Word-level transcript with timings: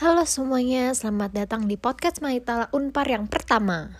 Halo 0.00 0.24
semuanya, 0.24 0.96
selamat 0.96 1.36
datang 1.36 1.68
di 1.68 1.76
podcast 1.76 2.24
Maitala 2.24 2.72
Unpar 2.72 3.04
yang 3.04 3.28
pertama. 3.28 3.92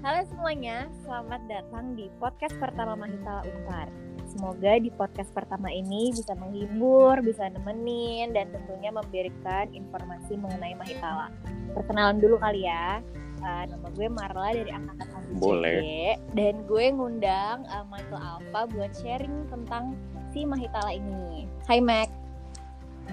Halo 0.00 0.24
semuanya, 0.24 0.88
selamat 1.04 1.44
datang 1.44 1.92
di 1.92 2.08
podcast 2.16 2.56
pertama 2.56 2.96
Mahitala 2.96 3.44
Unpar. 3.44 3.92
Semoga 4.24 4.80
di 4.80 4.88
podcast 4.88 5.28
pertama 5.36 5.68
ini 5.68 6.12
bisa 6.16 6.32
menghibur, 6.32 7.20
bisa 7.20 7.44
nemenin, 7.52 8.32
dan 8.32 8.48
tentunya 8.52 8.88
memberikan 8.88 9.68
informasi 9.76 10.40
mengenai 10.40 10.72
Mahitala. 10.78 11.28
Perkenalan 11.76 12.24
dulu 12.24 12.40
kali 12.40 12.64
ya. 12.64 13.04
Uh, 13.38 13.64
nama 13.70 13.86
gue 13.94 14.08
Marla 14.10 14.50
dari 14.50 14.70
angkatan 14.74 15.08
ABCD 15.14 15.38
Boleh. 15.38 16.18
dan 16.34 16.58
gue 16.66 16.86
ngundang 16.90 17.62
uh, 17.70 17.86
Michael 17.86 18.18
Alpha 18.18 18.66
buat 18.74 18.90
sharing 18.98 19.46
tentang 19.46 19.94
si 20.34 20.42
Mahitala 20.42 20.90
ini. 20.90 21.46
Hai 21.70 21.78
Mac. 21.78 22.27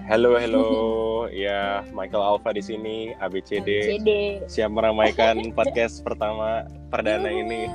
Halo, 0.06 0.38
halo. 0.42 0.66
ya, 1.34 1.82
Michael 1.90 2.22
Alpha 2.22 2.54
di 2.54 2.62
sini, 2.62 3.18
ABCD. 3.18 3.66
ABCD. 3.66 4.10
Siap 4.46 4.70
meramaikan 4.70 5.42
podcast 5.58 6.06
pertama 6.06 6.70
perdana 6.94 7.26
ini. 7.26 7.66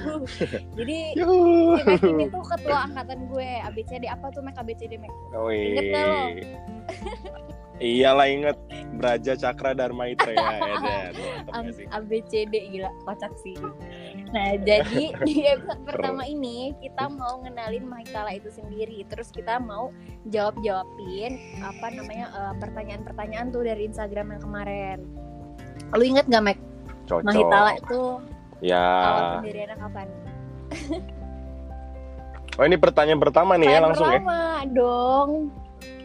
Jadi 0.78 1.18
Yuhu. 1.18 1.74
si 1.82 1.90
Mac 1.90 2.02
ini 2.06 2.24
tuh 2.30 2.44
ketua 2.46 2.86
angkatan 2.86 3.26
gue 3.26 3.50
ABCD 3.66 4.06
apa 4.06 4.30
tuh 4.30 4.46
Mac 4.46 4.54
ABCD 4.54 4.94
Mac? 5.02 5.10
Wih. 5.34 5.74
Ingat 5.74 5.86
lo? 5.90 6.14
Iyalah 7.76 8.24
inget 8.26 8.56
Braja 8.94 9.36
Cakra 9.36 9.70
Dharma 9.70 10.08
Itra 10.08 10.32
ya, 10.32 10.48
Edan. 10.56 11.12
Mantap 11.12 11.52
Am- 11.52 11.64
gak 11.66 11.74
sih? 11.76 11.86
ABCD 11.86 12.54
gila 12.72 12.88
kocak 13.04 13.32
sih. 13.36 13.52
Nah 14.32 14.56
jadi 14.58 15.12
di 15.28 15.44
episode 15.44 15.84
pertama 15.84 16.24
ini 16.24 16.72
kita 16.78 17.04
mau 17.06 17.38
ngenalin 17.38 17.84
Mahitala 17.84 18.32
itu 18.32 18.48
sendiri. 18.48 19.04
Terus 19.06 19.28
kita 19.28 19.58
mau 19.58 19.92
jawab 20.26 20.56
jawabin 20.58 21.36
apa 21.60 21.86
namanya 21.90 22.26
eh, 22.28 22.54
pertanyaan-pertanyaan 22.56 23.50
tuh 23.50 23.60
dari 23.60 23.84
Instagram 23.84 24.32
yang 24.32 24.42
kemarin. 24.42 24.98
Lu 25.92 26.02
inget 26.02 26.24
gak 26.26 26.42
Mek? 26.42 26.58
Cocok. 27.04 27.24
Mahitala 27.24 27.76
itu 27.76 28.02
Ya. 28.58 28.80
awal 28.80 29.24
pendiriannya 29.38 29.76
kapan? 29.76 30.08
Oh 32.56 32.64
ini 32.64 32.76
pertanyaan 32.76 33.20
pertama 33.20 33.52
nih 33.54 33.68
ya 33.68 33.78
Pertanyaan 33.78 33.84
langsung 33.84 34.06
ya. 34.06 34.16
pertama 34.16 34.40
dong. 34.72 35.30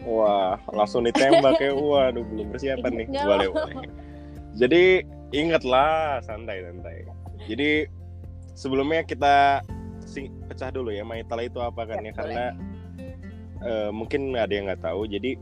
Wah, 0.02 0.58
langsung 0.74 1.06
ditembak 1.06 1.62
ya. 1.62 1.72
Waduh, 1.74 2.24
belum 2.26 2.46
persiapan 2.54 2.92
nih. 3.02 3.06
Boleh, 3.10 3.48
boleh. 3.50 3.86
Jadi 4.58 4.82
ingat 5.32 5.62
lah, 5.64 6.20
santai 6.20 6.60
santai. 6.66 7.06
Jadi 7.48 7.86
sebelumnya 8.52 9.02
kita 9.02 9.64
sing 10.04 10.28
pecah 10.44 10.68
dulu 10.68 10.92
ya 10.92 11.06
Maitala 11.06 11.48
itu 11.48 11.56
apa 11.62 11.88
kan 11.88 12.04
Ya, 12.04 12.10
ya, 12.10 12.12
karena 12.12 12.44
eh, 13.64 13.90
mungkin 13.94 14.36
ada 14.36 14.52
yang 14.52 14.68
nggak 14.68 14.84
tahu. 14.84 15.08
Jadi 15.08 15.38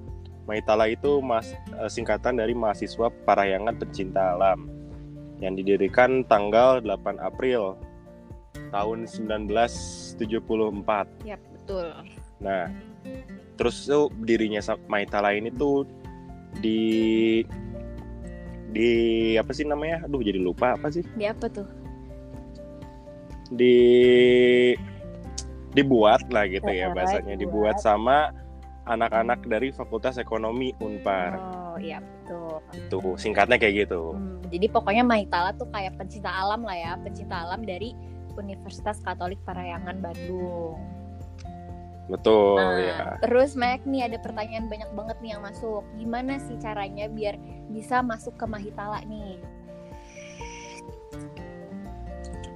Maitala 0.46 0.88
itu 0.90 1.18
mas 1.22 1.52
eh, 1.74 1.90
singkatan 1.90 2.38
dari 2.38 2.54
mahasiswa 2.54 3.10
Parahyangan 3.26 3.76
Pencinta 3.76 4.34
Alam 4.36 4.70
yang 5.40 5.56
didirikan 5.56 6.22
tanggal 6.28 6.84
8 6.84 7.16
April 7.16 7.80
tahun 8.70 9.08
1974. 9.08 10.20
Ya 11.24 11.36
betul. 11.40 11.86
Nah, 12.40 12.68
terus 13.60 13.84
tuh 13.84 14.08
dirinya 14.24 14.64
Maitala 14.88 15.36
ini 15.36 15.52
tuh 15.52 15.84
di 16.64 17.40
di 18.70 18.90
apa 19.36 19.50
sih 19.50 19.66
namanya? 19.66 20.06
Aduh 20.06 20.22
jadi 20.22 20.38
lupa 20.38 20.78
apa 20.78 20.88
sih? 20.88 21.04
Di 21.18 21.26
apa 21.26 21.46
tuh? 21.50 21.66
Di 23.50 23.76
dibuat 25.70 26.26
lah 26.34 26.50
gitu 26.50 26.66
ya 26.66 26.90
Oh, 26.90 26.94
bahasanya 26.98 27.38
dibuat. 27.38 27.74
dibuat 27.74 27.76
sama 27.78 28.34
anak-anak 28.90 29.46
dari 29.46 29.70
Fakultas 29.70 30.18
Ekonomi 30.18 30.74
Unpar. 30.82 31.38
Oh 31.38 31.76
iya 31.78 32.02
betul. 32.02 32.58
Tuh 32.90 33.14
singkatnya 33.14 33.54
kayak 33.60 33.86
gitu. 33.86 34.14
Hmm, 34.18 34.42
jadi 34.50 34.66
pokoknya 34.66 35.06
Mahitala 35.06 35.54
tuh 35.54 35.70
kayak 35.70 35.94
pencinta 35.94 36.30
alam 36.30 36.66
lah 36.66 36.74
ya, 36.74 36.92
pencinta 36.98 37.46
alam 37.46 37.62
dari 37.62 37.94
Universitas 38.34 38.98
Katolik 39.02 39.38
Parahyangan 39.46 40.02
Bandung. 40.02 40.78
Betul 42.10 42.58
Nah, 42.58 42.74
ya. 42.76 42.98
terus 43.22 43.54
Mac 43.54 43.86
nih 43.86 44.10
ada 44.10 44.18
pertanyaan 44.18 44.66
banyak 44.66 44.90
banget 44.98 45.16
nih 45.22 45.30
yang 45.38 45.42
masuk. 45.46 45.86
Gimana 45.94 46.42
sih 46.42 46.58
caranya 46.58 47.06
biar 47.06 47.38
bisa 47.70 48.02
masuk 48.02 48.34
ke 48.34 48.44
Mahitala 48.50 48.98
nih? 49.06 49.38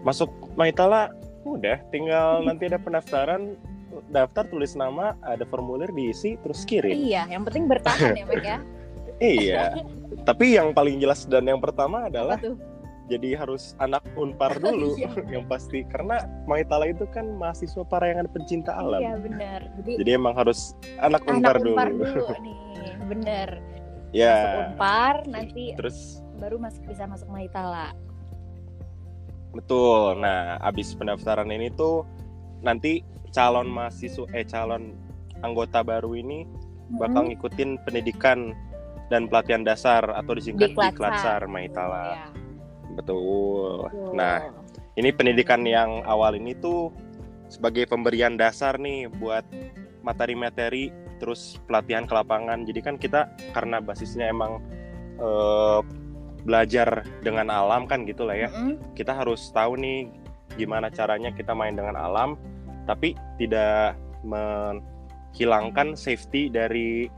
Masuk 0.03 0.28
Maitala 0.59 1.14
udah 1.47 1.78
tinggal 1.94 2.43
nanti 2.43 2.66
ada 2.66 2.82
pendaftaran 2.82 3.54
daftar 4.10 4.43
tulis 4.50 4.75
nama 4.75 5.14
ada 5.22 5.47
formulir 5.47 5.88
diisi 5.94 6.34
terus 6.43 6.66
kirim. 6.66 6.98
Iya, 6.98 7.31
yang 7.31 7.47
penting 7.47 7.70
bertahan 7.70 8.12
ya 8.19 8.26
Mac 8.26 8.43
ya. 8.44 8.59
Iya. 9.22 9.78
Tapi 10.26 10.59
yang 10.59 10.75
paling 10.75 10.98
jelas 10.98 11.22
dan 11.31 11.47
yang 11.47 11.62
pertama 11.62 12.10
adalah 12.10 12.34
Apa 12.34 12.50
tuh? 12.50 12.56
Jadi 13.04 13.37
harus 13.37 13.76
anak 13.78 14.00
Unpar 14.16 14.56
dulu 14.65 14.97
Iya. 14.97 15.12
yang 15.34 15.44
pasti 15.44 15.84
karena 15.87 16.22
Maitala 16.44 16.88
itu 16.88 17.04
kan 17.10 17.28
mahasiswa 17.37 17.84
Parayangan 17.84 18.28
pencinta 18.32 18.72
alam. 18.72 19.00
Iya 19.00 19.15
benar. 19.20 19.60
Jadi, 19.81 19.92
Jadi 20.00 20.10
emang 20.12 20.34
harus 20.34 20.72
anak 20.98 21.25
anak 21.28 21.56
Unpar 21.56 21.56
Unpar 21.60 21.88
dulu. 21.93 22.04
dulu 22.04 22.25
nih, 22.47 22.56
bener. 23.06 23.48
Masuk 23.59 24.14
ya. 24.14 24.37
Unpar 24.70 25.14
nanti 25.26 25.64
Terus 25.76 25.98
baru 26.34 26.56
masuk 26.56 26.82
bisa 26.87 27.04
masuk 27.04 27.28
Mahitala. 27.28 27.93
betul. 29.50 30.19
Nah, 30.19 30.59
abis 30.59 30.98
pendaftaran 30.98 31.47
ini 31.47 31.70
tuh 31.70 32.03
nanti 32.59 33.06
calon 33.31 33.70
mahasiswa 33.70 34.26
eh 34.34 34.43
calon 34.43 34.94
anggota 35.43 35.82
baru 35.82 36.14
ini 36.14 36.43
bakal 36.98 37.31
ngikutin 37.31 37.78
pendidikan 37.87 38.50
dan 39.12 39.31
pelatihan 39.31 39.62
dasar 39.62 40.03
atau 40.10 40.32
disingkat 40.34 40.72
Diklatsar. 40.75 40.91
Diklatsar 40.91 41.41
Maitala. 41.47 42.03
Iya, 42.03 42.26
Betul. 42.94 43.91
betul. 43.91 44.15
Nah, 44.15 44.49
ini 44.94 45.10
pendidikan 45.10 45.66
yang 45.66 46.06
awal 46.06 46.38
ini 46.38 46.55
tuh 46.59 46.94
sebagai 47.50 47.87
pemberian 47.87 48.38
dasar 48.38 48.78
nih 48.78 49.10
buat 49.10 49.44
materi-materi 50.03 50.91
terus 51.22 51.56
pelatihan 51.71 52.05
ke 52.05 52.15
lapangan 52.15 52.66
jadi 52.66 52.81
kan 52.82 52.97
kita 52.99 53.31
karena 53.55 53.78
basisnya 53.78 54.28
emang 54.28 54.60
eh, 55.19 55.81
belajar 56.44 57.06
dengan 57.25 57.49
alam 57.49 57.88
kan 57.88 58.05
gitu 58.05 58.28
lah 58.28 58.37
ya 58.37 58.49
Mm-mm. 58.53 58.77
kita 58.93 59.16
harus 59.16 59.49
tahu 59.55 59.81
nih 59.81 60.12
gimana 60.61 60.93
caranya 60.93 61.32
kita 61.32 61.56
main 61.56 61.72
dengan 61.72 61.97
alam 61.97 62.37
tapi 62.84 63.16
tidak 63.41 63.97
menghilangkan 64.26 65.97
safety 65.97 66.53
dari 66.53 67.09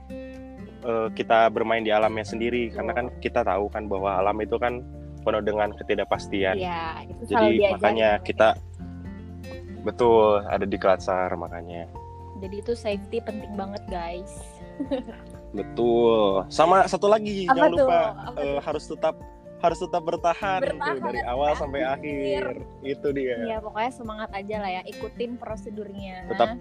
eh, 0.87 1.09
kita 1.17 1.51
bermain 1.51 1.83
di 1.83 1.91
alamnya 1.91 2.23
sendiri 2.23 2.71
karena 2.71 2.93
kan 2.95 3.07
kita 3.19 3.43
tahu 3.43 3.67
kan 3.73 3.91
bahwa 3.91 4.23
alam 4.23 4.39
itu 4.39 4.55
kan 4.61 4.85
penuh 5.27 5.43
dengan 5.43 5.69
ketidakpastian 5.73 6.55
Iya, 6.55 7.03
itu 7.05 7.23
jadi 7.27 7.47
diajarin 7.51 7.73
makanya 7.75 8.11
kita 8.23 8.49
betul 9.83 10.43
ada 10.43 10.63
di 10.63 10.77
Klatsar 10.77 11.35
makanya 11.35 11.91
Jadi 12.37 12.61
itu 12.61 12.73
safety 12.73 13.19
penting 13.19 13.55
banget 13.55 13.81
guys. 13.87 14.33
betul 15.57 16.45
sama 16.49 16.85
satu 16.85 17.09
lagi 17.09 17.45
Apa 17.45 17.55
jangan 17.57 17.71
tuh? 17.73 17.79
lupa 17.83 18.01
Apa 18.23 18.39
tuh? 18.39 18.57
harus 18.61 18.85
tetap 18.87 19.15
harus 19.57 19.79
tetap 19.81 20.03
bertahan, 20.05 20.61
tuh, 20.61 20.69
Bertahan 20.69 21.01
dari 21.01 21.17
sampai 21.17 21.25
awal 21.27 21.51
sampai 21.57 21.81
akhir. 21.81 22.45
akhir 22.45 22.45
itu 22.85 23.09
dia 23.11 23.37
Iya 23.43 23.57
pokoknya 23.59 23.89
semangat 23.91 24.29
aja 24.31 24.57
lah 24.61 24.71
ya, 24.71 24.83
ikutin 24.85 25.31
prosedurnya. 25.35 26.29
Tetap. 26.29 26.61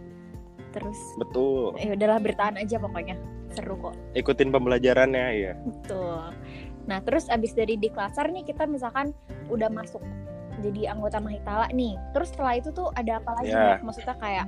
Terus 0.72 1.00
betul 1.18 1.76
ya 1.76 1.92
udahlah 1.92 2.20
bertahan 2.20 2.56
aja 2.58 2.76
pokoknya 2.78 3.16
seru 3.52 3.80
kok. 3.80 3.96
ikutin 4.12 4.48
pembelajarannya 4.50 5.26
ya 5.34 5.54
Betul. 5.56 6.24
Nah 6.86 7.02
terus 7.02 7.30
abis 7.30 7.54
dari 7.58 7.78
di 7.78 7.90
Klasar 7.90 8.30
nih 8.30 8.46
kita 8.46 8.70
misalkan 8.70 9.14
udah 9.50 9.70
masuk 9.70 10.02
jadi 10.64 10.96
anggota 10.96 11.20
Mahitala 11.20 11.68
nih. 11.74 12.00
Terus 12.16 12.32
setelah 12.32 12.54
itu 12.58 12.70
tuh 12.72 12.90
ada 12.96 13.20
apa 13.20 13.32
lagi? 13.42 13.52
Ya. 13.52 13.78
Mak? 13.78 13.80
Maksudnya 13.84 14.16
kayak 14.18 14.48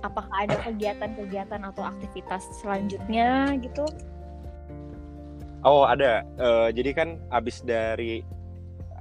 apakah 0.00 0.36
ada 0.48 0.56
kegiatan-kegiatan 0.64 1.60
atau 1.60 1.84
aktivitas 1.84 2.42
selanjutnya 2.60 3.54
gitu? 3.60 3.84
oh 5.64 5.84
ada 5.84 6.24
Eh, 6.40 6.68
jadi 6.72 6.90
kan 6.96 7.08
abis 7.32 7.60
dari 7.64 8.24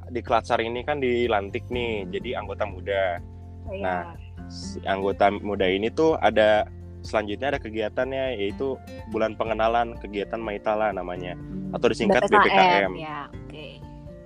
di 0.09 0.21
Klatsar 0.25 0.59
ini 0.59 0.81
kan 0.83 0.99
dilantik 0.99 1.69
nih 1.69 2.09
jadi 2.09 2.41
anggota 2.41 2.65
muda 2.65 3.21
Kayak 3.69 3.83
Nah, 3.85 4.01
si 4.49 4.81
anggota 4.89 5.29
muda 5.29 5.69
ini 5.69 5.93
tuh 5.93 6.17
ada 6.17 6.65
selanjutnya 7.01 7.55
ada 7.55 7.59
kegiatannya 7.59 8.35
yaitu 8.37 8.75
bulan 9.09 9.33
pengenalan 9.39 9.95
kegiatan 9.99 10.37
Maitala 10.37 10.91
namanya 10.91 11.35
hmm, 11.35 11.71
atau 11.75 11.87
disingkat 11.87 12.27
BPKM. 12.27 12.91
Ya, 12.99 13.19
oke. 13.31 13.67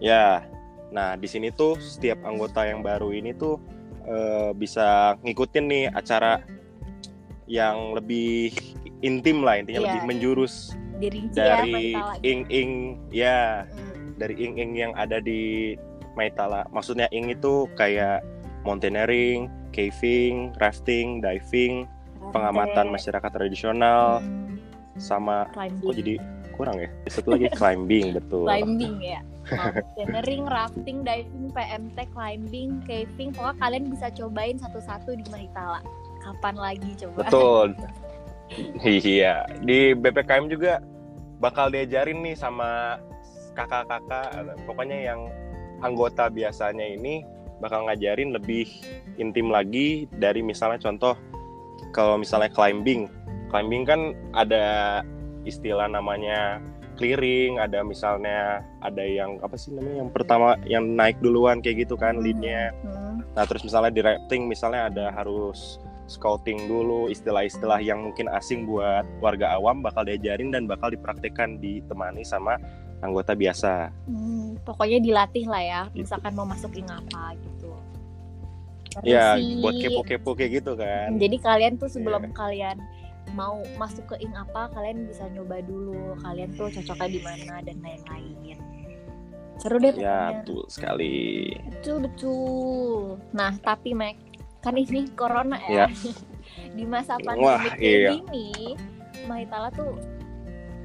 Ya, 0.01 0.27
nah 0.89 1.15
di 1.15 1.25
sini 1.25 1.49
tuh 1.49 1.77
setiap 1.79 2.21
anggota 2.25 2.65
yang 2.65 2.81
baru 2.81 3.13
ini 3.13 3.31
tuh 3.33 3.57
eh, 4.03 4.51
bisa 4.53 5.15
ngikutin 5.21 5.65
nih 5.65 5.85
acara 5.89 6.43
yang 7.45 7.93
lebih 7.93 8.51
intim 9.03 9.43
lah 9.43 9.59
intinya 9.59 9.83
Iya. 9.83 9.87
lebih 9.91 10.03
menjurus 10.07 10.71
Dirinci 10.97 11.35
ya 11.35 11.59
dari 11.59 11.91
Mahitala. 11.93 12.15
ing-ing 12.23 12.69
ya 13.11 13.67
Hmm, 13.67 14.15
dari 14.15 14.35
ing-ing 14.39 14.71
yang 14.77 14.93
ada 14.95 15.19
di 15.19 15.73
Maitala. 16.13 16.63
Maksudnya 16.69 17.09
ing 17.09 17.27
itu 17.27 17.65
kayak 17.73 18.21
mountaineering, 18.63 19.49
caving, 19.73 20.53
rafting, 20.61 21.19
diving, 21.19 21.89
pengamatan 22.31 22.87
masyarakat 22.93 23.31
tradisional 23.33 24.21
hmm, 24.21 24.55
sama 25.01 25.49
climbing. 25.51 25.83
kok 25.83 25.95
jadi 25.97 26.13
kurang 26.53 26.77
ya? 26.79 26.89
Satu 27.09 27.33
lagi 27.33 27.49
climbing 27.51 28.13
betul. 28.17 28.45
Climbing 28.45 28.95
ya? 29.01 29.19
Mountaineering 29.59 30.45
rafting 30.47 31.03
diving 31.03 31.51
PMT 31.51 31.97
climbing 32.15 32.79
caving 32.87 33.29
pokoknya 33.35 33.55
kalian 33.59 33.85
bisa 33.91 34.07
cobain 34.15 34.55
satu-satu 34.55 35.19
di 35.19 35.25
Mahitala 35.27 35.83
kapan 36.23 36.55
lagi 36.55 36.91
coba? 36.95 37.27
Betul. 37.27 37.67
Iya. 38.85 39.49
Di 39.65 39.97
BPKM 39.97 40.45
juga 40.45 40.77
bakal 41.41 41.73
diajarin 41.73 42.21
nih 42.21 42.37
sama 42.37 43.01
kakak-kakak. 43.57 44.29
Pokoknya 44.69 45.09
yang 45.09 45.25
anggota 45.81 46.29
biasanya 46.29 46.85
ini 46.85 47.25
bakal 47.57 47.87
ngajarin 47.87 48.35
lebih 48.35 48.69
intim 49.17 49.49
lagi 49.49 50.05
dari 50.11 50.45
misalnya 50.45 50.77
contoh 50.77 51.15
kalau 51.91 52.15
misalnya 52.15 52.47
climbing 52.47 53.11
climbing 53.51 53.83
kan 53.83 54.01
ada 54.31 55.01
istilah 55.43 55.85
namanya 55.85 56.63
clearing 56.95 57.57
ada 57.57 57.81
misalnya 57.81 58.61
ada 58.79 59.01
yang 59.01 59.41
apa 59.41 59.57
sih 59.57 59.73
namanya 59.73 60.05
yang 60.05 60.11
pertama 60.13 60.55
yang 60.63 60.85
naik 60.93 61.17
duluan 61.19 61.59
kayak 61.59 61.85
gitu 61.89 61.97
kan 61.97 62.15
Hmm. 62.15 62.23
leadnya 62.23 62.69
Hmm. 62.85 63.25
nah 63.33 63.43
terus 63.43 63.65
misalnya 63.65 63.91
di 63.91 64.01
rafting 64.01 64.45
misalnya 64.45 64.87
ada 64.93 65.05
harus 65.09 65.81
scouting 66.05 66.67
dulu 66.67 67.07
istilah-istilah 67.09 67.79
yang 67.79 68.03
mungkin 68.03 68.27
asing 68.29 68.67
buat 68.67 69.07
warga 69.19 69.55
awam 69.55 69.81
bakal 69.81 70.03
diajarin 70.03 70.51
dan 70.51 70.67
bakal 70.67 70.91
dipraktekkan 70.91 71.57
ditemani 71.57 72.21
sama 72.21 72.59
anggota 73.01 73.33
biasa 73.33 73.89
Hmm, 74.05 74.59
pokoknya 74.61 74.99
dilatih 74.99 75.45
lah 75.49 75.63
ya 75.63 75.81
Gitu. 75.91 76.05
misalkan 76.05 76.31
mau 76.35 76.45
masukin 76.45 76.85
apa 76.87 77.35
gitu 77.35 77.52
ya 79.01 79.33
buat 79.57 79.73
kepo-kepo 79.73 80.37
kayak 80.37 80.61
gitu 80.61 80.77
kan. 80.77 81.17
Jadi 81.17 81.37
kalian 81.41 81.73
tuh 81.81 81.89
sebelum 81.89 82.29
Iya. 82.29 82.33
kalian 82.37 82.77
mau 83.33 83.57
masuk 83.81 84.13
ke 84.13 84.21
ing 84.21 84.29
apa 84.37 84.69
kalian 84.69 85.09
bisa 85.09 85.25
nyoba 85.33 85.65
dulu. 85.65 86.13
Kalian 86.21 86.53
tuh 86.53 86.69
cocoknya 86.69 87.07
di 87.09 87.19
mana 87.25 87.53
dan 87.65 87.77
lain-lain. 87.81 88.57
Seru 89.57 89.77
deh 89.81 89.93
ya 89.97 90.43
betul 90.43 90.65
sekali. 90.69 91.49
Betul 91.73 92.05
betul. 92.05 93.17
Nah 93.33 93.53
tapi 93.57 93.97
Mac 93.97 94.17
kan 94.61 94.77
ini 94.77 95.09
corona 95.17 95.57
ya, 95.67 95.85
Ya. 95.85 95.87
di 96.77 96.85
masa 96.85 97.17
pandemi 97.19 97.73
iya. 97.81 98.13
Mahitala 99.23 99.71
tuh 99.71 99.95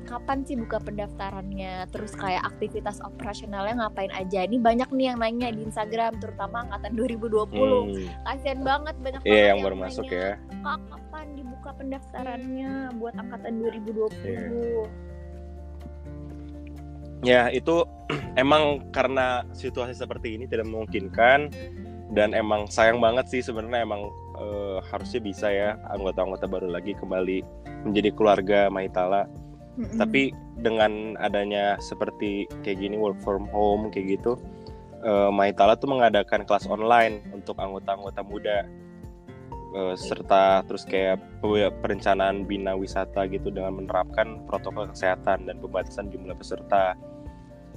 kapan 0.09 0.41
sih 0.49 0.57
buka 0.57 0.81
pendaftarannya? 0.81 1.85
Terus 1.93 2.17
kayak 2.17 2.49
aktivitas 2.49 3.05
operasionalnya 3.05 3.85
ngapain 3.85 4.09
aja? 4.17 4.49
Ini 4.49 4.57
banyak 4.57 4.89
nih 4.89 5.07
yang 5.13 5.19
nanya 5.21 5.49
di 5.53 5.69
Instagram 5.69 6.17
terutama 6.19 6.65
angkatan 6.65 6.97
2020 6.97 7.53
Hmm, 7.53 8.09
kasian 8.25 8.65
banget 8.65 8.97
banyak 8.99 9.21
banget 9.21 9.29
iya 9.29 9.45
yang 9.53 9.61
baru 9.61 9.77
masuk 9.77 10.09
nanya, 10.09 10.17
ya. 10.17 10.33
Kak, 10.65 10.81
kapan 10.89 11.27
dibuka 11.37 11.71
pendaftarannya 11.77 12.71
buat 12.97 13.15
angkatan 13.21 13.53
2020 13.61 14.09
Iya. 14.25 14.41
Ya 17.27 17.43
itu 17.51 17.85
emang 18.43 18.89
karena 18.95 19.45
situasi 19.53 19.93
seperti 19.93 20.39
ini 20.39 20.49
tidak 20.49 20.71
memungkinkan 20.71 21.51
dan 22.17 22.33
emang 22.33 22.65
sayang 22.73 23.03
banget 23.05 23.29
sih 23.29 23.45
sebenarnya 23.45 23.85
emang 23.85 24.09
eh, 24.41 24.79
harusnya 24.89 25.21
bisa 25.21 25.47
ya 25.53 25.77
anggota-anggota 25.93 26.49
baru 26.49 26.69
lagi 26.73 26.97
kembali 26.97 27.45
menjadi 27.85 28.11
keluarga 28.15 28.61
Maitala. 28.73 29.29
Mm-mm. 29.79 29.97
Tapi 29.97 30.35
dengan 30.59 31.15
adanya 31.23 31.79
seperti 31.79 32.51
kayak 32.67 32.83
gini 32.83 32.99
work 32.99 33.23
from 33.23 33.47
home 33.55 33.95
kayak 33.95 34.19
gitu, 34.19 34.35
eh, 35.07 35.31
Maitala 35.31 35.79
tuh 35.79 35.89
mengadakan 35.89 36.43
kelas 36.43 36.67
online 36.67 37.23
untuk 37.31 37.55
anggota-anggota 37.63 38.21
muda 38.27 38.67
Eh, 39.69 39.95
serta 40.01 40.65
terus 40.65 40.89
kayak 40.89 41.21
pe- 41.45 41.75
perencanaan 41.85 42.49
bina 42.49 42.73
wisata 42.73 43.29
gitu 43.29 43.53
dengan 43.53 43.77
menerapkan 43.77 44.41
protokol 44.49 44.89
kesehatan 44.89 45.45
dan 45.45 45.61
pembatasan 45.61 46.09
jumlah 46.09 46.33
peserta. 46.41 46.97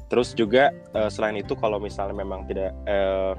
Terus 0.08 0.32
juga 0.32 0.72
eh, 0.72 1.12
selain 1.12 1.36
itu 1.36 1.52
kalau 1.60 1.84
misalnya 1.84 2.16
memang 2.16 2.48
tidak 2.48 2.72
eh, 2.88 3.36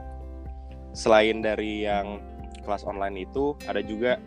selain 0.93 1.41
dari 1.41 1.88
yang 1.88 2.20
kelas 2.61 2.85
online 2.85 3.25
itu 3.25 3.56
ada 3.64 3.81
juga 3.81 4.20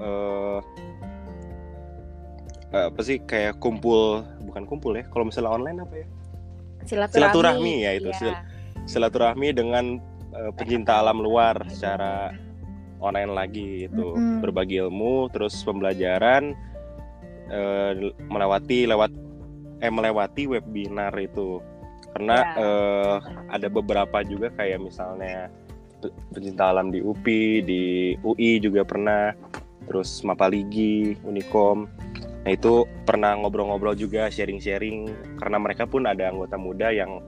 eh, 0.00 0.58
apa 2.74 3.00
sih 3.00 3.22
kayak 3.22 3.62
kumpul 3.62 4.26
bukan 4.42 4.66
kumpul 4.66 4.92
ya 4.94 5.06
kalau 5.08 5.28
misalnya 5.28 5.52
online 5.54 5.78
apa 5.82 5.94
ya? 6.02 6.06
Silaturahmi, 6.86 7.14
silaturahmi 7.14 7.74
ya 7.82 7.90
itu, 7.94 8.10
sil- 8.14 8.42
silaturahmi 8.86 9.48
dengan 9.50 9.84
eh, 10.34 10.50
pencinta 10.54 11.02
alam 11.02 11.18
luar 11.18 11.58
secara 11.66 12.30
online 12.98 13.32
lagi 13.34 13.86
itu 13.86 14.06
Mm-mm. 14.14 14.40
berbagi 14.42 14.82
ilmu 14.82 15.30
terus 15.30 15.58
pembelajaran 15.62 16.54
eh, 17.50 17.90
melewati 18.26 18.86
lewat 18.86 19.10
eh 19.82 19.92
melewati 19.92 20.46
webinar 20.48 21.12
itu. 21.18 21.58
Karena 22.16 22.38
Ya. 22.40 22.54
eh, 22.56 23.16
ada 23.52 23.68
beberapa 23.68 24.24
juga 24.24 24.48
kayak 24.54 24.80
misalnya 24.80 25.52
pe- 26.00 26.14
pencinta 26.32 26.70
alam 26.72 26.88
di 26.88 27.04
UPI 27.04 27.44
di 27.60 27.82
UI 28.22 28.56
juga 28.58 28.82
pernah 28.88 29.36
terus 29.86 30.24
Mapaligi 30.26 31.14
Unikom 31.22 31.86
nah 32.46 32.54
itu 32.54 32.72
pernah 33.02 33.34
ngobrol-ngobrol 33.34 33.98
juga 33.98 34.30
sharing-sharing 34.30 35.10
karena 35.34 35.58
mereka 35.58 35.82
pun 35.82 36.06
ada 36.06 36.30
anggota 36.30 36.54
muda 36.54 36.94
yang 36.94 37.18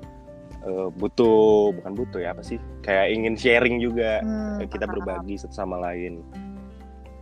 eh, 0.62 0.88
butuh 0.94 1.74
bukan 1.74 1.92
butuh 1.92 2.22
ya 2.22 2.30
apa 2.30 2.46
sih 2.46 2.56
kayak 2.80 3.10
ingin 3.10 3.34
sharing 3.34 3.82
juga 3.82 4.22
Hmm, 4.22 4.62
kita 4.64 4.86
paham. 4.86 4.94
berbagi 5.02 5.34
satu 5.34 5.50
sama 5.52 5.74
lain 5.82 6.22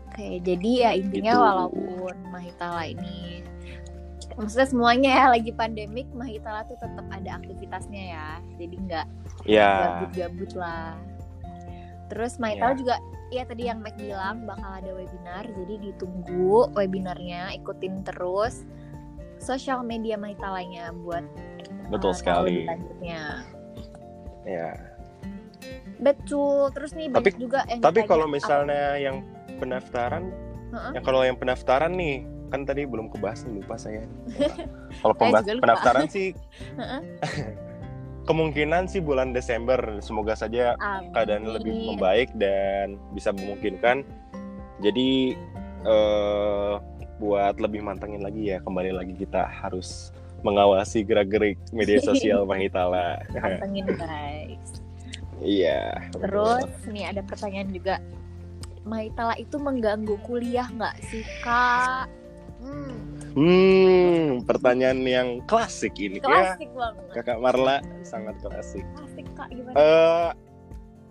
Oke, 0.06 0.40
jadi 0.40 0.70
ya 0.76 0.90
intinya 0.92 1.32
Gitu. 1.32 1.40
walaupun 1.40 2.14
Mahitala 2.28 2.84
ini 2.84 3.44
maksudnya 4.32 4.64
semuanya 4.64 5.10
ya 5.12 5.26
lagi 5.28 5.48
pandemik, 5.48 6.08
Mahitala 6.12 6.64
tuh 6.64 6.76
tetap 6.76 7.04
ada 7.08 7.36
aktivitasnya 7.36 8.02
ya. 8.12 8.28
Jadi 8.56 8.74
nggak 8.80 9.06
ya 9.44 9.72
gabut-gabut 10.00 10.52
lah. 10.52 10.92
Terus 12.08 12.36
Mahitala 12.36 12.72
Ya. 12.72 12.78
juga 12.78 12.94
ya 13.28 13.42
tadi 13.42 13.66
yang 13.66 13.82
Mac 13.82 13.98
bilang 13.98 14.46
bakal 14.46 14.70
ada 14.78 14.90
webinar, 14.94 15.44
jadi 15.44 15.74
ditunggu 15.82 16.70
webinarnya, 16.72 17.54
ikutin 17.58 18.06
terus 18.06 18.62
sosial 19.36 19.82
media 19.82 20.16
Mahitalanya 20.16 20.94
buat 20.96 21.20
uh, 21.22 21.90
betul 21.92 22.16
sekali 22.16 22.64
selanjutnya. 22.64 23.22
ya 24.46 24.70
Betul. 25.96 26.68
Terus 26.76 26.92
nih 26.92 27.08
Tapi- 27.08 27.32
banyak 27.32 27.40
juga 27.40 27.60
yang 27.68 27.80
tapi 27.80 28.04
kalau 28.04 28.28
apa- 28.28 28.34
misalnya 28.36 29.00
yang 29.00 29.24
pendaftaran 29.56 30.28
Heeh. 30.72 30.92
yang 31.00 31.04
kalau 31.04 31.20
yang 31.24 31.36
pendaftaran 31.40 31.92
nih 31.96 32.20
kan 32.52 32.62
tadi 32.62 32.84
belum 32.84 33.08
kebahas 33.10 33.48
nih 33.48 33.64
lupa 33.64 33.74
saya 33.80 34.04
kalau 35.02 35.14
pendaftaran 35.16 36.06
sih. 36.06 36.36
kemungkinan 38.26 38.90
sih 38.90 38.98
bulan 39.00 39.30
Desember 39.30 39.78
semoga 40.02 40.34
saja 40.34 40.74
keadaan 41.14 41.46
lebih 41.46 41.72
Amin. 41.72 41.86
membaik 41.94 42.30
dan 42.34 42.98
bisa 43.14 43.30
memungkinkan. 43.30 44.02
Jadi 44.82 45.38
eh, 45.86 46.74
buat 47.16 47.56
lebih 47.56 47.80
mantengin 47.80 48.20
lagi 48.20 48.52
ya 48.52 48.60
kembali 48.60 48.92
lagi 48.92 49.14
kita 49.16 49.46
harus 49.48 50.12
mengawasi 50.44 51.06
gerak-gerik 51.06 51.56
media 51.72 52.02
sosial 52.02 52.44
Mahitala. 52.50 53.22
Pantengin 53.32 53.88
guys. 53.94 54.82
Iya. 55.40 56.10
Terus 56.12 56.68
nih 56.90 57.14
ada 57.14 57.22
pertanyaan 57.24 57.70
juga. 57.72 57.96
Maitala 58.86 59.34
itu 59.34 59.58
mengganggu 59.58 60.14
kuliah 60.22 60.70
nggak 60.70 60.94
sih 61.10 61.26
kak? 61.42 62.06
Hmm, 62.62 62.94
Hmm, 63.36 63.85
pertanyaan 64.44 65.00
yang 65.06 65.28
klasik 65.46 65.96
ini 65.96 66.20
ya. 66.20 66.56
klasik 66.56 66.70
banget. 66.74 67.04
Kakak 67.14 67.38
Marla 67.40 67.80
sangat 68.02 68.36
klasik. 68.42 68.84
Klasik 68.98 69.26
kak 69.38 69.48
gimana? 69.54 69.74
Eh, 69.76 70.30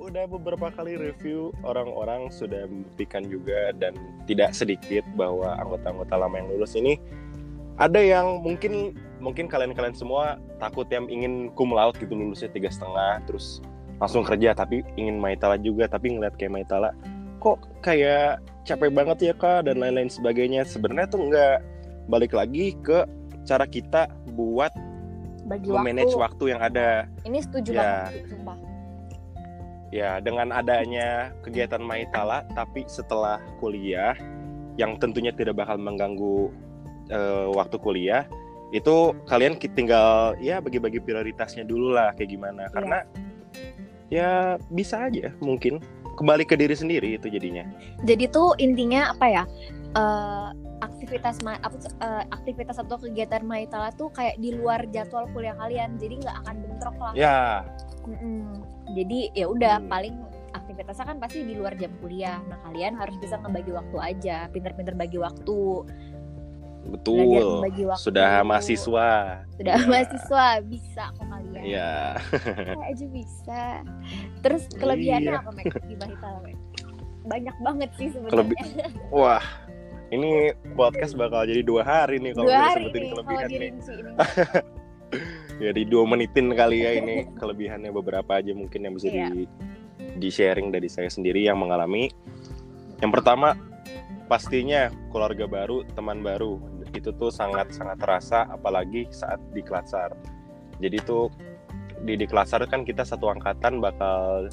udah 0.01 0.25
beberapa 0.27 0.69
kali 0.69 0.99
review 0.99 1.55
orang-orang 1.63 2.29
sudah 2.29 2.67
membuktikan 2.67 3.23
juga 3.25 3.71
dan 3.79 3.95
tidak 4.29 4.51
sedikit 4.53 5.01
bahwa 5.15 5.55
anggota-anggota 5.57 6.15
lama 6.19 6.35
yang 6.37 6.47
lulus 6.51 6.75
ini 6.75 6.99
ada 7.79 7.99
yang 7.99 8.43
mungkin 8.43 8.95
mungkin 9.23 9.47
kalian-kalian 9.47 9.95
semua 9.95 10.37
takut 10.59 10.87
yang 10.91 11.07
ingin 11.07 11.49
cum 11.55 11.71
laude 11.71 11.97
gitu 11.97 12.13
lulusnya 12.13 12.51
tiga 12.51 12.69
setengah 12.69 13.23
terus 13.25 13.63
langsung 13.97 14.27
kerja 14.27 14.51
tapi 14.51 14.83
ingin 14.99 15.17
Maitala 15.17 15.55
juga 15.55 15.87
tapi 15.87 16.13
ngeliat 16.15 16.35
kayak 16.35 16.51
Maitala 16.51 16.91
kok 17.39 17.63
kayak 17.79 18.43
capek 18.67 18.91
banget 18.91 19.31
ya 19.31 19.33
kak 19.33 19.69
dan 19.69 19.79
lain-lain 19.79 20.11
sebagainya 20.11 20.67
sebenarnya 20.67 21.07
tuh 21.07 21.21
nggak 21.31 21.57
balik 22.05 22.33
lagi 22.33 22.77
ke 22.81 23.05
cara 23.45 23.65
kita 23.65 24.09
buat 24.33 24.73
Bagi 25.45 25.69
memanage 25.69 26.17
waktu. 26.17 26.21
waktu 26.21 26.43
yang 26.57 26.61
ada 26.61 26.87
Ini 27.21 27.39
setuju 27.45 27.69
Ya. 27.71 28.09
banget 28.09 28.25
sumpah. 28.29 28.57
Ya, 29.93 30.19
dengan 30.19 30.51
adanya 30.51 31.31
kegiatan 31.39 31.79
Maitala, 31.79 32.43
tapi 32.51 32.83
setelah 32.89 33.39
kuliah, 33.61 34.17
yang 34.75 34.99
tentunya 34.99 35.31
tidak 35.31 35.55
bakal 35.55 35.79
mengganggu 35.79 36.51
eh, 37.05 37.47
waktu 37.53 37.77
kuliah, 37.77 38.25
itu 38.73 39.13
kalian 39.29 39.55
tinggal 39.55 40.33
ya 40.41 40.57
bagi-bagi 40.57 40.97
prioritasnya 40.99 41.63
dulu 41.63 41.93
lah 41.93 42.11
kayak 42.17 42.33
gimana. 42.33 42.65
Karena 42.73 43.05
ya 44.09 44.57
bisa 44.73 45.05
aja 45.07 45.29
mungkin 45.39 45.79
kembali 46.17 46.43
ke 46.43 46.57
diri 46.57 46.73
sendiri 46.73 47.15
itu 47.15 47.29
jadinya. 47.29 47.61
Jadi 48.03 48.25
tuh 48.27 48.57
intinya 48.57 49.13
apa 49.13 49.25
ya? 49.29 49.43
Eh, 49.95 50.47
aktivitas 51.05 51.37
ma- 51.39 51.61
apa 51.61 51.77
eh, 51.77 52.23
aktivitas 52.29 52.77
atau 52.77 52.97
kegiatan 52.97 53.41
Maitala 53.41 53.89
tuh 53.91 54.09
kayak 54.09 54.35
di 54.35 54.51
luar 54.51 54.89
jadwal 54.89 55.29
kuliah 55.29 55.53
kalian 55.55 55.95
jadi 55.95 56.17
nggak 56.17 56.35
akan 56.41 56.55
bentrok 56.59 56.97
lah 56.97 57.13
Ya, 57.13 57.61
Mm-mm. 58.03 58.65
jadi 58.91 59.19
ya 59.31 59.45
udah 59.47 59.77
Hmm. 59.77 59.87
paling 59.87 60.15
aktivitasnya 60.51 61.05
kan 61.05 61.17
pasti 61.19 61.43
di 61.43 61.53
luar 61.53 61.75
jam 61.75 61.93
kuliah 61.99 62.41
nah 62.43 62.57
kalian 62.63 62.95
harus 62.95 63.13
bisa 63.17 63.37
ngebagi 63.37 63.69
waktu 63.69 63.97
aja 63.99 64.49
pinter-pinter 64.49 64.93
bagi 64.93 65.17
waktu 65.17 65.61
betul. 66.85 67.59
membagi 67.61 67.83
waktu 67.83 68.01
Sudah 68.03 68.41
mahasiswa. 68.41 69.09
sudah 69.51 69.75
Ya. 69.75 69.85
mahasiswa 69.85 70.45
bisa 70.63 71.03
kok 71.11 71.25
kalian 71.27 71.63
Iya. 71.65 71.93
Kayak 72.71 72.87
aja 72.87 73.05
bisa 73.09 73.61
terus 74.39 74.63
kelebihannya 74.71 75.31
Iya. 75.31 75.39
apa 75.39 75.49
Mek 75.51 75.65
di 75.81 75.95
Maitala 75.95 76.39
Mek? 76.41 76.57
banyak 77.25 77.57
banget 77.57 77.89
sih 77.95 78.07
sebenarnya 78.07 78.37
Kelebih- 78.37 78.65
Wah, 79.11 79.41
ini 80.13 80.53
podcast 80.77 81.17
bakal 81.17 81.45
jadi 81.45 81.65
dua 81.65 81.81
hari 81.81 82.21
nih 82.21 82.33
kalau 82.35 82.49
hari 82.49 82.85
sebutin 82.85 83.03
kelebihan 83.09 83.47
nih. 83.47 83.53
dirinci 83.57 83.91
ini 83.93 84.09
Ya 85.63 85.71
di 85.71 85.87
dua 85.87 86.03
menitin 86.03 86.51
kali 86.51 86.83
ya 86.83 86.91
ini 86.99 87.25
kelebihannya 87.39 87.89
beberapa 87.89 88.37
aja 88.43 88.51
mungkin 88.51 88.83
yang 88.83 88.93
bisa 88.99 89.07
Iya. 89.07 89.31
di 89.31 89.47
di 90.19 90.27
sharing 90.27 90.75
dari 90.75 90.91
saya 90.91 91.07
sendiri 91.07 91.47
yang 91.47 91.55
mengalami. 91.55 92.11
Yang 92.99 93.11
pertama 93.15 93.55
pastinya 94.27 94.91
keluarga 95.15 95.47
baru, 95.47 95.87
teman 95.95 96.19
baru 96.19 96.59
itu 96.91 97.15
tuh 97.15 97.31
sangat 97.31 97.71
sangat 97.71 97.99
terasa 98.03 98.43
apalagi 98.51 99.07
saat 99.15 99.39
di 99.55 99.63
Klatsar. 99.63 100.11
Jadi 100.83 100.97
tuh 101.07 101.31
di 102.03 102.19
di 102.19 102.27
Klatsar 102.27 102.67
kan 102.67 102.83
kita 102.83 103.07
satu 103.07 103.31
angkatan 103.31 103.79
bakal 103.79 104.51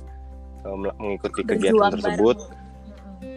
mengikuti 1.02 1.42
kegiatan 1.42 1.75
Berjuang 1.75 1.92
tersebut. 1.99 2.38
bareng. 2.38 2.62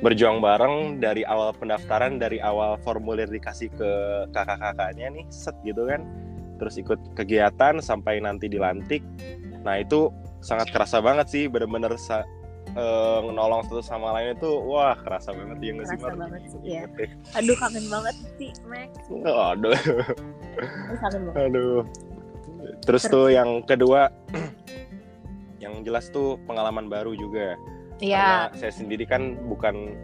Berjuang 0.01 0.41
bareng 0.41 0.97
dari 0.97 1.21
awal 1.23 1.53
pendaftaran 1.53 2.17
dari 2.17 2.37
awal 2.37 2.77
formulir 2.81 3.25
dikasih 3.25 3.69
ke 3.71 3.91
kakak-kakaknya 4.33 5.13
nih 5.13 5.25
set 5.29 5.55
gitu 5.61 5.85
kan. 5.85 6.03
Terus 6.57 6.77
ikut 6.77 6.99
kegiatan 7.13 7.77
sampai 7.79 8.19
nanti 8.19 8.47
dilantik. 8.47 9.01
Nah 9.61 9.77
itu 9.77 10.09
sangat 10.39 10.69
kerasa 10.69 11.01
banget 11.01 11.25
sih 11.27 11.49
bener-bener 11.49 11.97
sa- 11.97 12.25
eh, 12.69 13.19
nolong 13.23 13.65
satu 13.65 13.81
sama 13.81 14.13
lain 14.13 14.35
itu 14.35 14.51
wah 14.61 14.93
kerasa 14.93 15.31
banget 15.31 15.57
ya 15.57 15.71
nggak 15.73 15.87
sih 15.87 15.97
Kerasa 15.97 16.17
banget 16.17 16.41
sih, 16.45 16.59
deh. 16.61 17.09
aduh 17.33 17.55
kangen 17.57 17.85
banget 17.87 18.15
sih 18.35 18.51
Max. 18.67 18.89
Aduh 19.09 19.35
Aduh, 19.47 19.73
banget. 21.33 21.35
Aduh. 21.39 21.81
Terus 22.83 23.03
tuh 23.05 23.25
yang 23.29 23.61
kedua 23.63 24.11
yang 25.63 25.81
jelas 25.81 26.09
tuh 26.09 26.37
pengalaman 26.45 26.85
baru 26.85 27.15
juga 27.15 27.57
Iya, 28.03 28.51
Karena 28.51 28.59
saya 28.59 28.73
sendiri 28.75 29.05
kan 29.07 29.39
bukan 29.47 29.95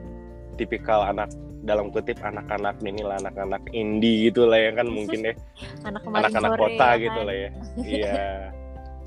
tipikal 0.55 1.03
anak 1.03 1.31
dalam 1.61 1.93
kutip 1.93 2.17
anak-anak 2.25 2.81
ini 2.81 3.05
lah 3.05 3.21
anak-anak 3.21 3.61
indie 3.69 4.29
gitu 4.33 4.49
lah 4.49 4.57
ya 4.57 4.71
kan 4.73 4.89
mungkin 4.89 5.21
deh 5.29 5.35
anak 5.87 6.01
kemarin 6.01 6.23
anak-anak 6.33 6.51
kota 6.57 6.87
ya 6.89 7.01
gitu 7.01 7.19
kan? 7.21 7.27
lah 7.27 7.35
ya. 7.35 7.49
Iya. 8.01 8.23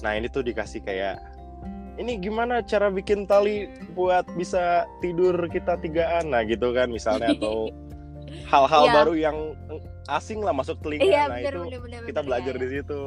Nah 0.03 0.13
ini 0.15 0.27
tuh 0.31 0.43
dikasih 0.47 0.81
kayak 0.85 1.17
ini 1.95 2.19
gimana 2.19 2.59
cara 2.67 2.91
bikin 2.91 3.27
tali 3.27 3.71
buat 3.95 4.27
bisa 4.35 4.87
tidur 4.99 5.35
kita 5.51 5.79
tigaan? 5.83 6.31
Nah 6.31 6.43
gitu 6.47 6.75
kan 6.75 6.91
misalnya 6.91 7.35
atau 7.39 7.71
hal-hal 8.51 8.85
Iya. 8.87 8.95
baru 8.95 9.13
yang 9.15 9.39
asing 10.11 10.45
lah 10.45 10.53
masuk 10.53 10.77
telinga. 10.85 11.07
Iya, 11.07 11.23
nah 11.27 11.39
bener, 11.41 11.53
itu 11.55 11.61
bener, 11.65 11.81
bener, 11.81 12.01
kita 12.05 12.21
bener, 12.21 12.29
belajar 12.29 12.55
iya, 12.55 12.61
di 12.61 12.69
situ 12.69 13.01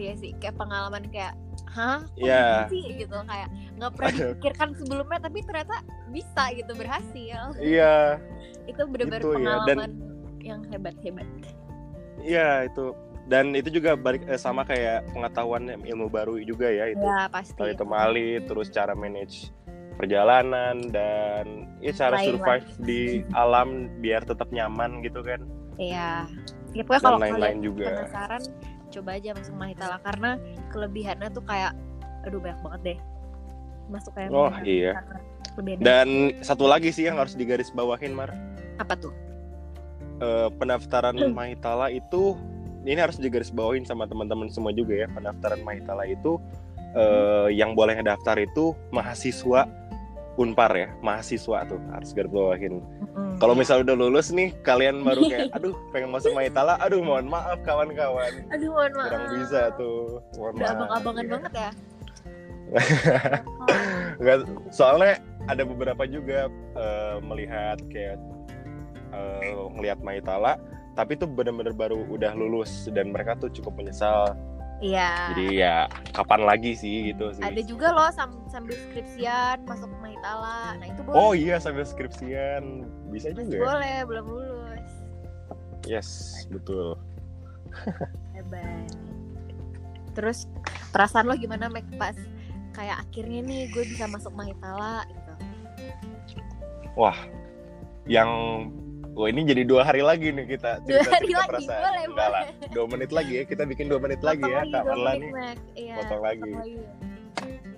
Iya 0.00 0.14
sih, 0.16 0.30
kayak 0.34 0.56
pengalaman 0.56 1.04
kayak, 1.06 1.36
hah? 1.68 2.00
Kok 2.08 2.16
Iya. 2.18 2.64
sih 2.66 2.82
gitu 2.96 3.16
kayak 3.20 3.48
nggak 3.76 3.92
pernah 3.92 4.10
dipikirkan 4.10 4.68
sebelumnya, 4.74 5.18
tapi 5.18 5.38
ternyata 5.40 5.76
bisa 6.08 6.42
gitu 6.52 6.72
berhasil. 6.72 7.40
iya 7.56 8.16
Itu 8.70 8.86
bener-bener 8.86 9.20
Gitu 9.20 9.28
ya, 9.28 9.36
pengalaman 9.36 9.68
dan- 9.68 9.98
yang 10.40 10.60
hebat-hebat. 10.66 11.28
iya 12.18 12.64
itu 12.64 12.96
dan 13.26 13.52
itu 13.52 13.68
juga 13.70 13.92
balik 13.94 14.24
eh, 14.24 14.36
sama 14.36 14.60
kayak 14.62 15.08
pengetahuan 15.10 15.68
ilmu 15.78 16.08
baru 16.08 16.40
juga 16.40 16.66
ya 16.66 16.88
itu 16.88 17.00
Ya 17.00 17.28
pasti. 17.28 17.52
Tali 17.54 17.72
temali, 17.74 18.40
terus 18.42 18.68
cara 18.68 18.92
manage 18.92 19.52
perjalanan 19.94 20.80
dan 20.86 21.44
ya 21.78 21.92
cara 21.92 22.16
Lain 22.16 22.26
survive 22.26 22.66
di 22.80 23.00
alam 23.30 23.68
biar 24.00 24.24
tetap 24.24 24.48
nyaman 24.48 25.00
gitu 25.00 25.20
kan 25.20 25.44
Iya. 25.76 26.24
Ya 26.70 26.82
pokoknya 26.82 27.02
kalau 27.02 27.18
lain-lain 27.18 27.40
kalian 27.56 27.60
juga. 27.62 27.86
penasaran, 28.00 28.42
coba 28.90 29.16
aja 29.16 29.32
masuk 29.32 29.54
Mahitala 29.56 29.96
karena 30.02 30.36
kelebihannya 30.74 31.28
tuh 31.30 31.44
kayak, 31.46 31.72
aduh 32.26 32.42
banyak 32.42 32.60
banget 32.60 32.80
deh. 32.82 32.98
Masuk 33.90 34.12
kayak 34.14 34.30
Oh 34.30 34.52
iya. 34.62 34.98
Dan 35.82 36.38
satu 36.46 36.70
lagi 36.70 36.94
sih 36.94 37.06
yang 37.10 37.18
harus 37.18 37.34
digaris 37.34 37.74
bawahin 37.74 38.14
Mar, 38.14 38.30
apa 38.78 38.94
tuh? 38.94 39.14
Eh, 40.20 40.48
pendaftaran 40.60 41.16
Hmm. 41.16 41.32
Mahitala 41.32 41.88
itu 41.88 42.36
ini 42.84 42.96
harus 42.96 43.16
digaris 43.16 43.48
bawahin 43.52 43.84
sama 43.88 44.04
teman-teman 44.04 44.52
semua 44.52 44.70
juga 44.70 44.94
ya. 44.94 45.08
Pendaftaran 45.10 45.64
Mahitala 45.64 46.04
itu 46.06 46.36
eh, 46.92 47.48
yang 47.56 47.72
boleh 47.72 47.98
daftar 48.04 48.36
itu 48.38 48.76
mahasiswa 48.92 49.66
Unpar 50.38 50.70
ya, 50.72 50.88
mahasiswa 51.00 51.66
tuh 51.66 51.80
harus 51.90 52.10
garis 52.12 52.30
bawahin. 52.30 52.80
Mm-mm. 52.80 53.36
Kalau 53.38 53.52
misalnya 53.52 53.90
udah 53.92 53.98
lulus 53.98 54.30
nih, 54.30 54.54
kalian 54.62 55.02
baru 55.02 55.26
kayak, 55.26 55.50
aduh 55.58 55.74
pengen 55.90 56.10
masuk 56.10 56.30
Mahitala, 56.32 56.78
aduh 56.78 57.00
mohon 57.00 57.26
maaf 57.26 57.58
kawan-kawan, 57.62 58.46
aduh 58.48 58.68
mohon 58.70 58.92
maaf. 58.94 59.08
kurang 59.10 59.24
bisa 59.34 59.60
tuh, 59.74 60.22
mohon 60.38 60.52
Udah 60.54 60.62
maaf. 60.62 60.76
abang-abangan 60.78 61.24
Iya. 61.24 61.32
banget 61.34 61.52
ya. 61.52 61.70
Nggak, 64.20 64.38
soalnya 64.70 65.18
ada 65.48 65.62
beberapa 65.64 66.04
juga 66.06 66.46
eh, 66.76 67.16
melihat 67.20 67.78
kayak 67.90 68.16
eh, 69.10 69.54
melihat 69.74 69.98
Maitala 70.00 70.54
tapi 70.92 71.16
tuh 71.16 71.26
bener-bener 71.26 71.72
baru 71.72 72.02
udah 72.06 72.34
lulus 72.34 72.90
dan 72.92 73.10
mereka 73.10 73.34
tuh 73.34 73.48
cukup 73.50 73.74
menyesal 73.74 74.36
Iya. 74.80 75.36
jadi 75.36 75.46
ya 75.52 75.76
kapan 76.10 76.40
lagi 76.42 76.72
sih 76.72 77.12
gitu 77.12 77.36
sih 77.36 77.44
Ada 77.44 77.60
juga 77.62 77.92
loh 77.92 78.08
sam- 78.10 78.48
sambil 78.48 78.80
skripsian 78.80 79.60
masuk 79.68 79.92
Mahitala. 80.00 80.80
Nah 80.80 80.86
itu 80.88 81.00
boleh. 81.04 81.16
oh 81.16 81.32
iya 81.32 81.60
sambil 81.60 81.84
skripsian 81.84 82.88
bisa 83.08 83.28
juga 83.30 83.54
ya? 83.54 83.62
boleh, 83.62 83.96
belum 84.08 84.26
lulus. 84.26 84.92
yes 85.84 86.08
betul 86.48 86.96
Hebat. 88.32 88.88
Terus 90.10 90.48
perasaan 90.90 91.28
lo 91.28 91.36
gimana 91.36 91.68
Mek 91.68 91.86
pas 91.94 92.16
kayak 92.72 93.04
akhirnya 93.04 93.40
nih 93.44 93.62
gue 93.70 93.84
bisa 93.84 94.08
masuk 94.08 94.32
Mahitala 94.32 95.04
gitu. 95.06 95.32
wah 96.96 97.16
yang 98.08 98.30
Wah 99.10 99.26
ini 99.26 99.42
jadi 99.42 99.62
dua 99.62 99.82
hari 99.82 100.00
lagi 100.00 100.30
nih 100.30 100.46
kita 100.48 100.80
Dua 100.80 100.96
cerita 100.96 101.10
hari 101.10 101.26
cerita 101.26 101.36
lagi, 101.36 101.48
perasaan. 101.50 101.82
boleh, 101.82 102.02
Enggak 102.06 102.28
lah, 102.30 102.44
dua 102.70 102.86
menit 102.86 103.10
lagi 103.10 103.32
ya 103.34 103.44
kita 103.44 103.62
bikin 103.64 103.86
dua 103.86 103.98
menit 103.98 104.20
lagi 104.20 104.42
ya 104.42 104.62
Kak 104.64 104.82
dua 104.82 104.96
menit, 104.96 105.20
nih. 105.20 105.30
Iya. 105.76 105.94
Potong 105.98 106.22
lagi. 106.22 106.52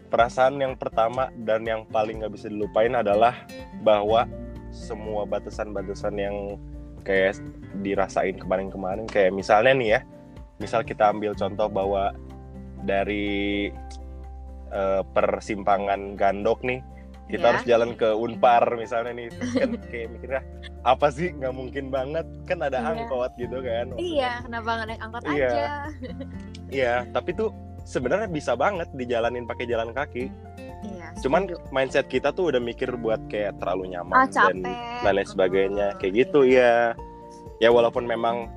perasaan 0.07 0.55
yang 0.57 0.77
pertama 0.77 1.33
dan 1.41 1.65
yang 1.65 1.89
paling 1.89 2.21
nggak 2.21 2.33
bisa 2.33 2.47
dilupain 2.47 2.93
adalah 2.93 3.33
bahwa 3.81 4.29
semua 4.69 5.25
batasan-batasan 5.25 6.15
yang 6.15 6.37
kayak 7.01 7.41
dirasain 7.81 8.37
kemarin-kemarin 8.37 9.09
kayak 9.09 9.33
misalnya 9.33 9.73
nih 9.73 9.89
ya 9.91 10.01
misal 10.59 10.85
kita 10.85 11.09
ambil 11.09 11.33
contoh 11.33 11.65
bahwa 11.67 12.13
dari 12.79 13.73
eh, 14.69 15.03
persimpangan 15.11 16.13
Gandok 16.15 16.61
nih 16.61 16.85
kita 17.27 17.41
Ya. 17.41 17.49
harus 17.49 17.65
jalan 17.65 17.91
ke 17.95 18.13
Unpar 18.13 18.77
misalnya 18.77 19.17
nih 19.17 19.33
Terus 19.33 19.53
kan 19.57 19.71
kayak 19.83 20.09
mikirnya 20.13 20.43
apa 20.83 21.07
sih 21.09 21.31
nggak 21.31 21.55
mungkin 21.55 21.89
banget 21.89 22.27
kan 22.45 22.59
ada 22.59 22.79
Iya. 22.79 22.89
angkot 22.93 23.31
gitu 23.37 23.59
kan 23.59 23.87
Iya, 23.95 24.31
kenapa 24.43 24.69
nggak 24.73 24.87
naik 24.89 25.01
angkot 25.01 25.23
Iya. 25.25 25.31
aja? 25.31 25.67
iya 26.69 26.95
tapi 27.09 27.31
tuh 27.33 27.55
sebenarnya 27.83 28.27
bisa 28.27 28.55
banget 28.55 28.91
dijalanin 28.93 29.47
pakai 29.47 29.67
jalan 29.67 29.91
kaki 29.91 30.27
Iya. 30.83 31.07
cuman 31.23 31.47
setuju. 31.47 31.71
mindset 31.71 32.07
kita 32.07 32.31
tuh 32.31 32.51
udah 32.51 32.59
mikir 32.59 32.91
buat 32.97 33.23
kayak 33.27 33.59
terlalu 33.59 33.95
nyaman 33.95 34.15
ah 34.17 34.27
dan 34.27 34.59
capek. 34.59 35.07
lain 35.07 35.29
sebagainya 35.29 35.87
Hmm, 35.89 35.99
kayak 35.99 36.13
iya. 36.13 36.21
gitu 36.21 36.41
ya 36.43 36.73
ya 37.59 37.69
walaupun 37.71 38.03
memang 38.03 38.51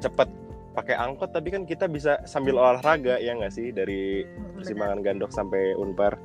cepet 0.00 0.28
pakai 0.72 0.96
angkot 0.96 1.30
tapi 1.30 1.52
kan 1.52 1.62
kita 1.62 1.84
bisa 1.86 2.18
sambil 2.24 2.56
olahraga 2.56 3.16
ya 3.16 3.30
nggak 3.30 3.52
sih 3.52 3.68
dari 3.70 4.24
persimpangan 4.56 5.04
Gandok 5.04 5.30
sampai 5.30 5.76
Unpar 5.76 6.16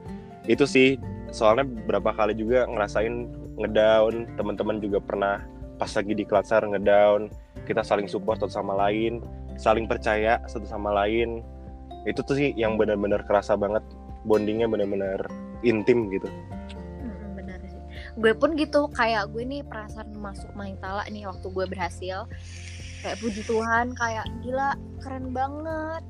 itu 0.48 0.64
sih 0.64 0.96
soalnya 1.30 1.68
berapa 1.68 2.10
kali 2.10 2.34
juga 2.34 2.66
ngerasain 2.66 3.30
ngedown 3.60 4.26
teman-teman 4.40 4.80
juga 4.80 5.04
pernah 5.04 5.44
pas 5.80 5.92
lagi 5.92 6.12
di 6.16 6.24
Klatsar 6.28 6.64
ngedown 6.64 7.32
kita 7.68 7.84
saling 7.84 8.08
support 8.08 8.40
satu 8.40 8.52
sama 8.52 8.76
lain 8.76 9.20
saling 9.60 9.88
percaya 9.88 10.40
satu 10.48 10.64
sama 10.68 10.92
lain 10.96 11.44
itu 12.08 12.24
tuh 12.24 12.36
sih 12.36 12.56
yang 12.56 12.80
benar-benar 12.80 13.24
kerasa 13.28 13.60
banget 13.60 13.84
bondingnya 14.24 14.68
benar-benar 14.68 15.28
intim 15.64 16.08
gitu 16.12 16.28
Mm, 17.00 17.36
benar 17.36 17.60
sih. 17.64 17.82
Gue 18.20 18.36
pun 18.36 18.56
gitu 18.60 18.92
kayak 18.92 19.32
gue 19.32 19.44
nih 19.48 19.64
perasaan 19.64 20.12
masuk 20.20 20.52
Mahitala 20.54 21.08
nih 21.08 21.24
waktu 21.28 21.48
gue 21.48 21.66
berhasil. 21.68 22.28
Kayak 23.00 23.18
puji 23.24 23.42
Tuhan 23.48 23.96
kayak 23.96 24.28
gila 24.44 24.76
keren 25.00 25.32
banget. 25.32 26.04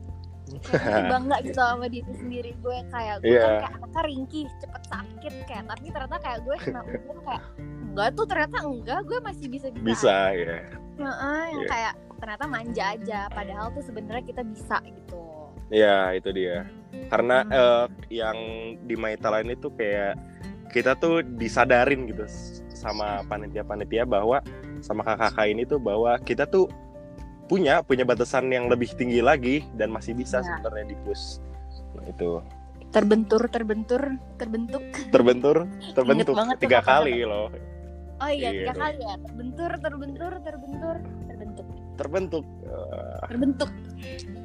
Kayak 0.59 0.81
gue 0.83 1.03
bangga 1.07 1.37
gitu 1.41 1.59
sama 1.59 1.85
diri 1.85 2.13
sendiri. 2.13 2.51
Gue 2.59 2.77
kayak 2.89 3.15
gue 3.21 3.29
Iya. 3.29 3.41
kan 3.41 3.51
kayak 3.59 3.73
anaknya 3.75 4.01
ringkih 4.05 4.45
cepet 4.57 4.83
sakit 4.87 5.33
kayak 5.45 5.63
tapi 5.67 5.85
ternyata 5.87 6.17
kayak 6.17 6.39
gue 6.41 6.55
kena 6.57 6.81
ujian 6.83 7.17
kayak 7.21 7.43
enggak 7.59 8.09
tuh 8.13 8.25
ternyata 8.25 8.57
enggak. 8.61 8.99
Gue 9.05 9.19
masih 9.21 9.47
bisa 9.47 9.67
bisa. 9.69 9.83
Bisa 9.85 10.17
ya 10.33 10.57
Heeh, 10.99 11.43
yang 11.53 11.63
Iya. 11.63 11.69
kayak 11.71 11.93
ternyata 12.19 12.43
manja 12.45 12.83
aja. 12.91 13.19
Padahal 13.31 13.67
tuh 13.71 13.83
sebenarnya 13.83 14.23
kita 14.25 14.41
bisa 14.43 14.77
gitu. 14.83 15.21
Ya 15.69 16.11
itu 16.11 16.29
dia. 16.33 16.67
Karena 17.07 17.45
Hmm. 17.45 17.53
eh, 17.53 17.85
yang 18.11 18.37
di 18.83 18.95
Maita 18.97 19.29
lain 19.29 19.53
itu 19.53 19.69
kayak 19.71 20.17
kita 20.69 20.93
tuh 20.95 21.21
disadarin 21.23 22.05
gitu 22.05 22.25
sama 22.69 23.25
panitia-panitia 23.25 24.05
bahwa 24.05 24.41
sama 24.79 25.01
kakak-kakak 25.01 25.47
ini 25.49 25.63
tuh 25.65 25.77
bahwa 25.77 26.15
kita 26.19 26.45
tuh 26.45 26.69
punya 27.49 27.81
punya 27.81 28.05
batasan 28.05 28.47
yang 28.47 28.69
lebih 28.69 28.93
tinggi 28.93 29.19
lagi 29.19 29.65
dan 29.73 29.89
masih 29.89 30.13
bisa 30.13 30.39
Ya. 30.39 30.61
sebenarnya 30.61 30.93
di 30.93 30.97
push. 31.01 31.41
Nah, 31.97 32.05
itu. 32.05 32.31
Terbentur 32.89 33.41
terbentur 33.49 34.01
terbentuk. 34.37 34.81
Terbentur 35.09 35.65
terbentuk. 35.93 36.35
tiga 36.57 36.79
kali 36.79 37.25
loh. 37.25 37.49
Oh 38.19 38.29
iya 38.29 38.53
Iya. 38.53 38.69
tiga 38.69 38.73
kali 38.77 38.97
ya. 39.01 39.15
Terbentur 39.25 39.71
terbentur 39.77 40.31
terbentur 40.41 40.95
terbentuk. 41.25 41.67
Terbentuk. 41.97 42.45
Eh, 42.63 43.19
terbentuk. 43.27 43.71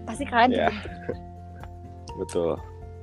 Pasti 0.05 0.25
kalian 0.25 0.51
Ya. 0.51 0.69
terbentuk. 0.73 1.17
Betul. 2.21 2.53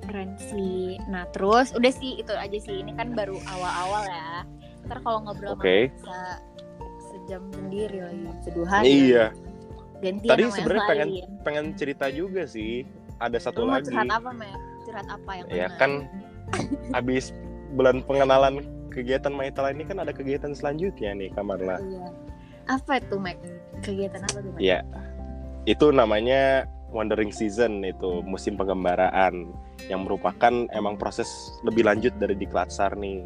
Keren 0.02 0.34
sih. 0.40 0.98
Nah 1.06 1.30
terus 1.30 1.70
udah 1.72 1.94
sih 1.94 2.18
itu 2.18 2.34
aja 2.34 2.58
sih. 2.58 2.82
Ini 2.82 2.98
kan 2.98 3.14
baru 3.14 3.38
awal-awal 3.48 4.04
ya. 4.10 4.30
Ntar 4.90 4.98
kalau 5.06 5.22
ngobrol 5.22 5.54
sama 5.54 5.62
Oke. 5.62 5.78
bisa 5.94 6.20
sejam 7.02 7.44
sendiri 7.54 7.98
lagi 8.02 8.24
seduhan 8.42 8.82
iya 8.82 9.26
gantian 10.02 10.32
Tadi 10.32 10.44
sebenarnya 10.52 10.84
pengen 10.86 11.10
lain. 11.10 11.26
pengen 11.42 11.66
cerita 11.74 12.06
juga 12.10 12.44
sih 12.44 12.84
ada 13.18 13.38
satu 13.38 13.64
Lu 13.64 13.72
lagi 13.72 13.88
curhat 13.88 14.10
apa 14.12 14.32
Matt? 14.32 14.60
curhat 14.82 15.08
apa 15.08 15.32
yang 15.32 15.46
ya 15.48 15.68
mana? 15.68 15.78
kan 15.78 15.92
habis 16.92 17.32
bulan 17.72 18.02
pengenalan 18.02 18.60
kegiatan 18.90 19.32
Maitala 19.32 19.72
ini 19.72 19.84
kan 19.84 19.98
ada 19.98 20.12
kegiatan 20.12 20.52
selanjutnya 20.52 21.14
nih 21.14 21.30
Kamarla 21.32 21.80
Iya. 21.80 22.08
apa 22.68 22.98
itu 22.98 23.16
Mac 23.16 23.38
kegiatan 23.80 24.22
apa 24.22 24.38
tuh 24.38 24.52
Mac? 24.52 24.60
Iya. 24.60 24.80
itu 25.64 25.86
namanya 25.90 26.66
Wandering 26.90 27.32
Season 27.32 27.82
itu 27.82 28.20
musim 28.22 28.54
pengembaraan 28.54 29.54
yang 29.88 30.04
merupakan 30.04 30.52
emang 30.68 30.98
proses 30.98 31.30
lebih 31.62 31.86
lanjut 31.86 32.12
dari 32.18 32.34
di 32.34 32.44
Klatsar 32.44 32.94
nih 32.94 33.24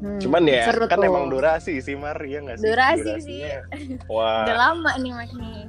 Hmm, 0.00 0.16
cuman 0.16 0.42
ya 0.48 0.64
seru 0.64 0.88
kan 0.88 0.96
tuh. 0.96 1.06
emang 1.06 1.28
durasi 1.28 1.76
sih 1.78 1.92
Mar. 1.92 2.16
Ya 2.18 2.40
nggak 2.40 2.56
sih? 2.56 2.66
Durasi 2.66 3.04
Durasinya. 3.04 3.58
udah 4.08 4.08
wah. 4.08 4.44
Lama 4.48 4.92
nih 4.96 5.12
Mac 5.12 5.30
nih. 5.30 5.60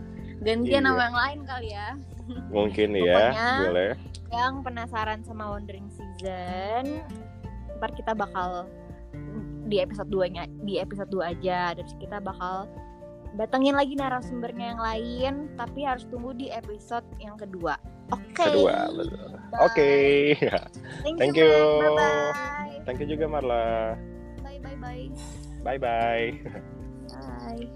Gantian 0.41 0.81
Iya. 0.81 0.89
sama 0.89 1.01
yang 1.03 1.17
lain 1.17 1.39
kali 1.43 1.69
ya. 1.69 1.87
Mungkin 2.47 2.89
ya 2.95 3.03
Pokoknya, 3.03 3.49
boleh. 3.61 3.91
yang 4.31 4.53
penasaran 4.61 5.19
sama 5.21 5.51
Wandering 5.51 5.91
Season 5.91 7.03
ntar 7.75 7.91
kita 7.91 8.13
bakal 8.13 8.69
di 9.65 9.77
episode 9.77 10.07
2 10.07 10.29
nya 10.29 10.43
di 10.63 10.77
episode 10.77 11.09
2 11.09 11.27
aja. 11.29 11.75
Terus 11.75 11.91
kita 11.97 12.17
bakal 12.17 12.71
datengin 13.33 13.75
lagi 13.75 13.95
narasumbernya 13.95 14.65
yang 14.71 14.81
lain 14.81 15.33
tapi 15.55 15.83
harus 15.83 16.07
tunggu 16.07 16.31
di 16.31 16.47
episode 16.47 17.03
yang 17.17 17.35
kedua. 17.35 17.75
Oke. 18.09 18.43
Kedua 18.43 18.87
betul. 18.89 19.27
Bye. 19.51 19.59
oke 19.61 19.91
thank, 21.03 21.15
Thank 21.17 21.35
you, 21.35 21.43
you. 21.43 21.59
bye 21.81 21.91
bye 21.91 22.79
thank 22.83 22.99
you 22.99 23.07
juga 23.07 23.27
Marla 23.27 23.95
bye. 24.81 25.09
Bye 25.63 25.77
bye 25.77 25.77
bye 25.77 27.67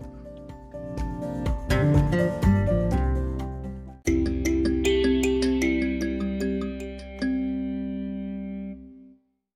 bye 2.11 2.41